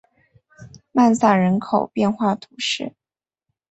[0.93, 2.95] 曼萨人口变化图示